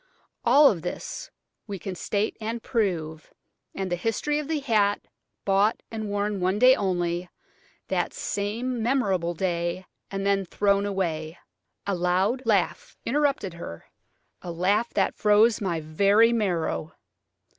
"All 0.43 0.73
this 0.73 1.29
we 1.67 1.77
can 1.77 1.93
state 1.93 2.35
and 2.41 2.63
prove, 2.63 3.31
and 3.75 3.91
the 3.91 3.95
history 3.95 4.39
of 4.39 4.47
the 4.47 4.59
hat, 4.59 4.99
bought, 5.45 5.83
and 5.91 6.09
worn 6.09 6.39
one 6.39 6.57
day 6.57 6.75
only, 6.75 7.29
that 7.87 8.11
same 8.11 8.81
memorable 8.81 9.35
day, 9.35 9.85
and 10.09 10.25
then 10.25 10.43
thrown 10.43 10.87
away." 10.87 11.37
A 11.85 11.93
loud 11.93 12.41
laugh 12.47 12.97
interrupted 13.05 13.53
her–a 13.53 14.51
laugh 14.51 14.91
that 14.95 15.13
froze 15.13 15.61
my 15.61 15.79
very 15.79 16.33
marrow. 16.33 16.95